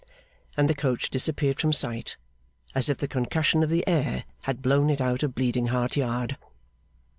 [0.57, 2.17] and the coach disappeared from sight,
[2.73, 6.39] as if the concussion of the air had blown it out of Bleeding Heart Yard.